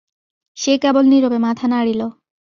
[0.57, 2.01] সে কেবল নীরবে মাথা নাড়িল।